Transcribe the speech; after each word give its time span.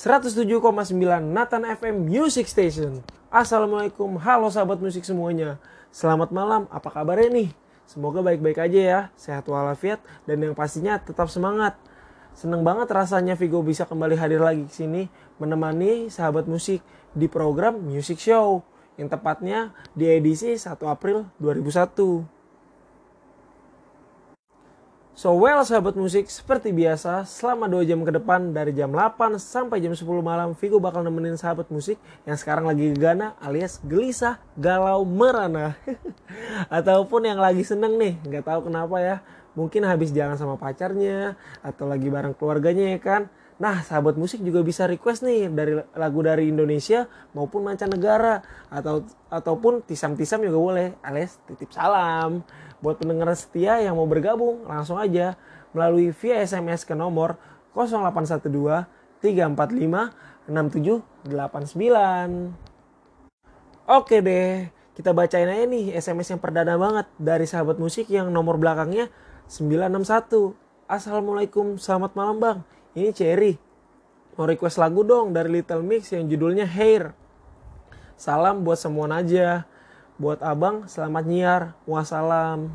107,9 0.00 0.96
Nathan 1.28 1.60
FM 1.76 2.08
Music 2.08 2.48
Station. 2.48 3.04
Assalamualaikum, 3.28 4.16
halo 4.16 4.48
sahabat 4.48 4.80
musik 4.80 5.04
semuanya. 5.04 5.60
Selamat 5.92 6.32
malam, 6.32 6.64
apa 6.72 6.88
kabarnya 6.88 7.28
nih? 7.28 7.48
Semoga 7.84 8.24
baik-baik 8.24 8.64
aja 8.64 8.80
ya, 8.80 9.00
sehat 9.12 9.44
walafiat, 9.44 10.00
dan 10.24 10.40
yang 10.40 10.56
pastinya 10.56 10.96
tetap 10.96 11.28
semangat. 11.28 11.76
Seneng 12.32 12.64
banget 12.64 12.88
rasanya 12.88 13.36
Vigo 13.36 13.60
bisa 13.60 13.84
kembali 13.84 14.16
hadir 14.16 14.40
lagi 14.40 14.64
ke 14.64 14.72
sini 14.72 15.12
menemani 15.36 16.08
sahabat 16.08 16.48
musik 16.48 16.80
di 17.12 17.28
program 17.28 17.76
Music 17.76 18.24
Show 18.24 18.64
yang 18.96 19.12
tepatnya 19.12 19.76
di 19.92 20.08
edisi 20.08 20.56
1 20.56 20.80
April 20.80 21.28
2001. 21.44 22.39
So 25.20 25.36
well 25.36 25.60
sahabat 25.60 26.00
musik, 26.00 26.32
seperti 26.32 26.72
biasa 26.72 27.28
selama 27.28 27.68
2 27.68 27.84
jam 27.84 28.00
ke 28.00 28.08
depan 28.08 28.56
dari 28.56 28.72
jam 28.72 28.88
8 28.88 29.36
sampai 29.36 29.76
jam 29.76 29.92
10 29.92 30.00
malam 30.24 30.56
Vigo 30.56 30.80
bakal 30.80 31.04
nemenin 31.04 31.36
sahabat 31.36 31.68
musik 31.68 32.00
yang 32.24 32.40
sekarang 32.40 32.64
lagi 32.64 32.88
gegana 32.96 33.36
alias 33.36 33.84
gelisah, 33.84 34.40
galau, 34.56 35.04
merana. 35.04 35.76
Ataupun 36.72 37.28
yang 37.28 37.36
lagi 37.36 37.60
seneng 37.68 38.00
nih, 38.00 38.16
nggak 38.32 38.48
tahu 38.48 38.72
kenapa 38.72 38.96
ya. 38.96 39.16
Mungkin 39.52 39.84
habis 39.84 40.08
jalan 40.08 40.40
sama 40.40 40.56
pacarnya 40.56 41.36
atau 41.60 41.84
lagi 41.84 42.08
bareng 42.08 42.32
keluarganya 42.32 42.96
ya 42.96 42.98
kan 43.04 43.28
Nah, 43.60 43.84
sahabat 43.84 44.16
musik 44.16 44.40
juga 44.40 44.64
bisa 44.64 44.88
request 44.88 45.20
nih 45.20 45.52
dari 45.52 45.76
lagu 45.92 46.24
dari 46.24 46.48
Indonesia 46.48 47.04
maupun 47.36 47.68
mancanegara 47.68 48.40
atau 48.72 49.04
ataupun 49.28 49.84
tisam-tisam 49.84 50.40
juga 50.40 50.56
boleh 50.56 50.96
alias 51.04 51.36
titip 51.44 51.68
salam. 51.68 52.40
Buat 52.80 53.04
pendengar 53.04 53.28
setia 53.36 53.84
yang 53.84 54.00
mau 54.00 54.08
bergabung 54.08 54.64
langsung 54.64 54.96
aja 54.96 55.36
melalui 55.76 56.08
via 56.08 56.40
SMS 56.40 56.88
ke 56.88 56.96
nomor 56.96 57.36
0812 57.76 58.48
345 59.20 60.48
6789. 60.48 62.56
Oke 63.92 64.24
deh, 64.24 64.72
kita 64.96 65.12
bacain 65.12 65.52
aja 65.52 65.68
nih 65.68 66.00
SMS 66.00 66.32
yang 66.32 66.40
perdana 66.40 66.80
banget 66.80 67.04
dari 67.20 67.44
sahabat 67.44 67.76
musik 67.76 68.08
yang 68.08 68.32
nomor 68.32 68.56
belakangnya 68.56 69.12
961. 69.52 70.56
Assalamualaikum, 70.88 71.76
selamat 71.76 72.16
malam 72.16 72.40
bang 72.40 72.79
ini 72.94 73.14
Cherry. 73.14 73.54
Mau 74.34 74.48
request 74.48 74.80
lagu 74.80 75.04
dong 75.04 75.36
dari 75.36 75.60
Little 75.60 75.84
Mix 75.84 76.10
yang 76.10 76.26
judulnya 76.26 76.66
Hair. 76.66 77.12
Salam 78.16 78.66
buat 78.66 78.80
semua 78.80 79.06
aja. 79.12 79.68
Buat 80.20 80.44
abang 80.44 80.88
selamat 80.90 81.24
nyiar. 81.24 81.62
Wassalam. 81.86 82.74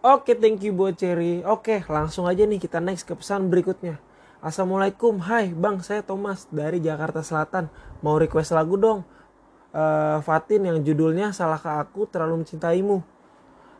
Oke 0.00 0.32
thank 0.38 0.62
you 0.64 0.72
buat 0.74 0.96
Cherry. 0.98 1.44
Oke 1.44 1.84
langsung 1.86 2.26
aja 2.26 2.46
nih 2.46 2.58
kita 2.58 2.82
next 2.82 3.06
ke 3.06 3.14
pesan 3.14 3.50
berikutnya. 3.52 4.00
Assalamualaikum. 4.38 5.18
Hai 5.18 5.50
bang 5.50 5.82
saya 5.82 6.02
Thomas 6.02 6.46
dari 6.50 6.78
Jakarta 6.78 7.22
Selatan. 7.22 7.70
Mau 8.02 8.18
request 8.18 8.54
lagu 8.54 8.78
dong. 8.78 9.02
Uh, 9.68 10.24
Fatin 10.24 10.64
yang 10.64 10.80
judulnya 10.80 11.28
Salah 11.36 11.60
ke 11.60 11.68
Aku 11.68 12.08
Terlalu 12.08 12.40
Mencintaimu? 12.40 13.04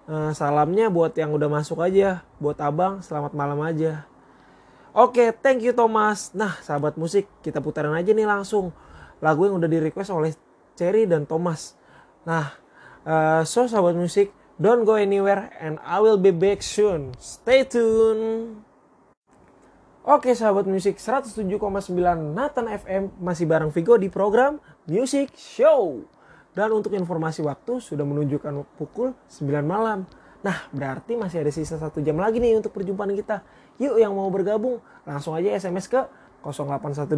Uh, 0.05 0.37
Salamnya 0.37 0.93
buat 0.93 1.17
yang 1.17 1.33
udah 1.33 1.49
masuk 1.49 1.81
aja. 1.81 2.27
Buat 2.37 2.61
abang 2.61 3.01
selamat 3.01 3.33
malam 3.33 3.63
aja 3.65 4.05
Oke, 4.99 5.31
thank 5.31 5.63
you 5.63 5.71
Thomas. 5.71 6.35
Nah, 6.35 6.59
sahabat 6.59 6.99
musik, 6.99 7.31
kita 7.39 7.63
putarin 7.63 7.95
aja 7.95 8.11
nih 8.11 8.27
langsung 8.27 8.75
lagu 9.23 9.47
yang 9.47 9.63
udah 9.63 9.71
di 9.71 9.79
request 9.79 10.11
oleh 10.11 10.35
Cherry 10.75 11.07
dan 11.07 11.23
Thomas. 11.23 11.79
Nah, 12.27 12.51
uh, 13.07 13.47
so 13.47 13.71
sahabat 13.71 13.95
musik, 13.95 14.35
don't 14.59 14.83
go 14.83 14.99
anywhere 14.99 15.55
and 15.63 15.79
I 15.87 16.03
will 16.03 16.19
be 16.19 16.35
back 16.35 16.67
soon. 16.67 17.15
Stay 17.23 17.63
tune. 17.63 18.59
Oke 20.03 20.35
sahabat 20.35 20.67
musik 20.67 20.99
107,9 20.99 21.47
Nathan 22.35 22.67
FM 22.67 23.15
masih 23.23 23.47
bareng 23.47 23.71
Vigo 23.71 23.95
di 24.03 24.11
program 24.11 24.59
Music 24.91 25.31
Show. 25.39 26.11
Dan 26.59 26.75
untuk 26.75 26.91
informasi 26.99 27.47
waktu 27.47 27.79
sudah 27.79 28.03
menunjukkan 28.03 28.67
pukul 28.75 29.15
9 29.31 29.47
malam. 29.63 30.11
Nah 30.43 30.71
berarti 30.71 31.19
masih 31.19 31.43
ada 31.43 31.51
sisa 31.51 31.79
satu 31.79 31.99
jam 31.99 32.19
lagi 32.19 32.39
nih 32.39 32.59
untuk 32.59 32.71
perjumpaan 32.71 33.11
kita. 33.15 33.43
Yuk 33.83 33.99
yang 33.99 34.15
mau 34.15 34.31
bergabung 34.31 34.79
langsung 35.03 35.35
aja 35.35 35.51
SMS 35.55 35.91
ke 35.91 35.99
0812 36.47 37.11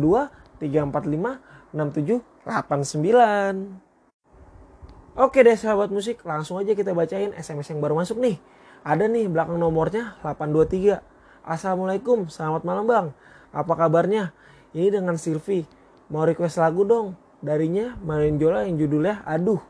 345 0.60 1.40
6789. 1.72 3.90
Oke 5.18 5.42
deh 5.42 5.58
sahabat 5.58 5.90
musik, 5.90 6.22
langsung 6.22 6.54
aja 6.56 6.72
kita 6.72 6.94
bacain 6.94 7.34
SMS 7.34 7.74
yang 7.74 7.82
baru 7.82 7.98
masuk 7.98 8.22
nih. 8.22 8.38
Ada 8.86 9.10
nih 9.10 9.28
belakang 9.28 9.60
nomornya 9.60 10.16
823. 10.24 11.02
Assalamualaikum, 11.44 12.30
selamat 12.30 12.62
malam 12.64 12.86
bang. 12.88 13.06
Apa 13.50 13.74
kabarnya? 13.74 14.30
Ini 14.70 14.94
dengan 14.94 15.18
Silvi. 15.18 15.66
Mau 16.08 16.22
request 16.22 16.62
lagu 16.62 16.86
dong. 16.86 17.18
Darinya 17.42 17.98
main 18.04 18.38
Jola 18.38 18.64
yang 18.64 18.78
judulnya 18.78 19.26
Aduh. 19.26 19.60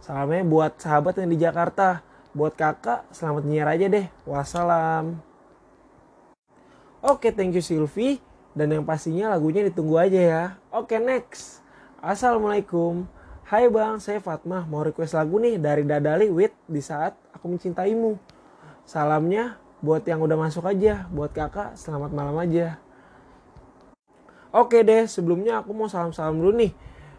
Salamnya 0.00 0.46
buat 0.46 0.80
sahabat 0.80 1.20
yang 1.20 1.30
di 1.30 1.38
Jakarta. 1.38 2.07
Buat 2.36 2.60
kakak, 2.60 3.08
selamat 3.08 3.48
nyiar 3.48 3.68
aja 3.72 3.88
deh. 3.88 4.06
Wassalam. 4.28 5.16
Oke, 7.00 7.32
thank 7.32 7.56
you 7.56 7.64
Silvi. 7.64 8.20
Dan 8.52 8.74
yang 8.74 8.84
pastinya 8.84 9.32
lagunya 9.32 9.64
ditunggu 9.64 9.96
aja 9.96 10.20
ya. 10.20 10.44
Oke, 10.68 11.00
next. 11.00 11.64
Assalamualaikum. 12.04 13.08
Hai 13.48 13.64
bang, 13.72 13.96
saya 13.96 14.20
Fatmah. 14.20 14.68
Mau 14.68 14.84
request 14.84 15.16
lagu 15.16 15.40
nih 15.40 15.56
dari 15.56 15.80
Dadali 15.88 16.28
with 16.28 16.52
di 16.68 16.84
saat 16.84 17.16
aku 17.32 17.48
mencintaimu. 17.48 18.20
Salamnya 18.84 19.56
buat 19.80 20.04
yang 20.04 20.20
udah 20.20 20.36
masuk 20.36 20.68
aja. 20.68 21.08
Buat 21.08 21.32
kakak, 21.32 21.80
selamat 21.80 22.12
malam 22.12 22.36
aja. 22.36 22.76
Oke 24.52 24.84
deh, 24.84 25.08
sebelumnya 25.08 25.64
aku 25.64 25.72
mau 25.72 25.88
salam-salam 25.88 26.36
dulu 26.36 26.60
nih. 26.60 26.72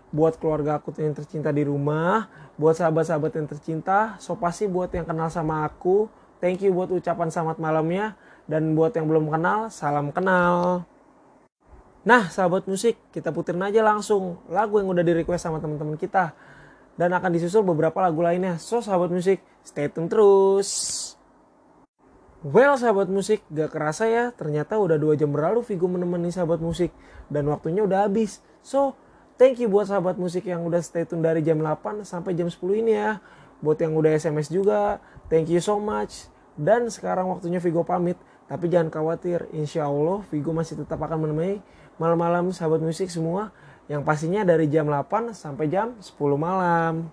Buat 0.09 0.41
keluarga 0.41 0.81
aku 0.81 0.93
yang 0.97 1.13
tercinta 1.13 1.53
di 1.53 1.63
rumah. 1.65 2.29
Buat 2.57 2.81
sahabat-sahabat 2.81 3.31
yang 3.37 3.47
tercinta. 3.47 4.17
So 4.17 4.35
pasti 4.35 4.65
buat 4.65 4.89
yang 4.93 5.05
kenal 5.05 5.29
sama 5.29 5.65
aku. 5.65 6.09
Thank 6.39 6.63
you 6.63 6.71
buat 6.71 6.87
ucapan 6.87 7.27
selamat 7.27 7.59
malamnya 7.59 8.15
dan 8.47 8.73
buat 8.73 8.95
yang 8.95 9.05
belum 9.05 9.27
kenal, 9.27 9.67
salam 9.69 10.09
kenal. 10.09 10.87
Nah, 12.07 12.31
sahabat 12.31 12.63
musik, 12.65 12.95
kita 13.11 13.29
putirin 13.29 13.61
aja 13.61 13.83
langsung 13.83 14.39
lagu 14.47 14.79
yang 14.79 14.87
udah 14.87 15.03
di 15.03 15.13
request 15.19 15.45
sama 15.45 15.59
teman-teman 15.59 15.99
kita. 15.99 16.31
Dan 16.95 17.11
akan 17.11 17.29
disusul 17.35 17.61
beberapa 17.61 17.99
lagu 17.99 18.23
lainnya. 18.23 18.55
So, 18.55 18.79
sahabat 18.79 19.11
musik, 19.11 19.43
stay 19.67 19.91
tune 19.91 20.07
terus. 20.07 20.69
Well, 22.39 22.79
sahabat 22.79 23.11
musik, 23.11 23.43
gak 23.51 23.75
kerasa 23.75 24.07
ya, 24.07 24.31
ternyata 24.31 24.79
udah 24.79 24.95
dua 24.95 25.19
jam 25.19 25.29
berlalu 25.29 25.59
Vigo 25.59 25.91
menemani 25.91 26.31
sahabat 26.31 26.63
musik. 26.63 26.95
Dan 27.27 27.51
waktunya 27.51 27.83
udah 27.83 28.07
habis. 28.07 28.39
So, 28.63 28.95
thank 29.39 29.63
you 29.63 29.71
buat 29.71 29.87
sahabat 29.87 30.19
musik 30.19 30.43
yang 30.43 30.67
udah 30.67 30.83
stay 30.83 31.07
tune 31.07 31.23
dari 31.23 31.39
jam 31.39 31.55
8 31.55 32.03
sampai 32.03 32.35
jam 32.35 32.51
10 32.51 32.59
ini 32.83 32.93
ya. 32.93 33.23
Buat 33.63 33.79
yang 33.79 33.95
udah 33.95 34.11
SMS 34.11 34.51
juga, 34.51 34.99
thank 35.31 35.47
you 35.47 35.63
so 35.63 35.79
much. 35.79 36.27
Dan 36.59 36.91
sekarang 36.91 37.31
waktunya 37.31 37.63
Vigo 37.63 37.87
pamit. 37.87 38.19
Tapi 38.51 38.67
jangan 38.67 38.91
khawatir, 38.91 39.47
insya 39.55 39.87
Allah 39.87 40.25
Vigo 40.27 40.51
masih 40.51 40.83
tetap 40.83 40.99
akan 40.99 41.23
menemani 41.23 41.63
malam-malam 42.01 42.51
sahabat 42.51 42.81
musik 42.81 43.07
semua 43.07 43.53
yang 43.87 44.01
pastinya 44.03 44.43
dari 44.43 44.67
jam 44.67 44.89
8 44.89 45.31
sampai 45.31 45.71
jam 45.71 45.95
10 46.01 46.17
malam. 46.35 47.07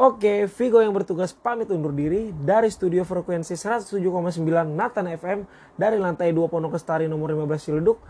Oke, 0.00 0.48
Vigo 0.48 0.80
yang 0.80 0.96
bertugas 0.96 1.36
pamit 1.36 1.68
undur 1.68 1.92
diri 1.92 2.32
dari 2.32 2.72
studio 2.72 3.04
frekuensi 3.04 3.52
107,9 3.52 4.40
Nathan 4.72 5.12
FM 5.12 5.44
dari 5.76 6.00
lantai 6.00 6.32
2 6.32 6.48
Pondok 6.48 6.78
Lestari 6.78 7.04
nomor 7.04 7.34
15 7.34 7.60
Ciledug. 7.60 8.00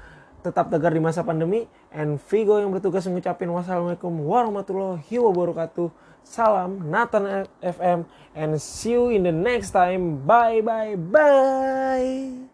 Tetap 0.40 0.72
tegar 0.72 0.92
di 0.92 1.02
masa 1.02 1.20
pandemi. 1.20 1.68
And 1.92 2.16
Vigo 2.30 2.56
yang 2.56 2.72
bertugas 2.72 3.04
mengucapkan 3.06 3.48
wassalamualaikum 3.48 4.12
warahmatullahi 4.24 5.16
wabarakatuh. 5.20 5.88
Salam 6.20 6.84
Nathan 6.92 7.48
FM 7.64 8.04
and 8.36 8.60
see 8.60 8.92
you 8.92 9.08
in 9.08 9.24
the 9.24 9.32
next 9.32 9.72
time. 9.72 10.20
Bye 10.24 10.60
bye 10.60 10.96
bye. 10.96 12.49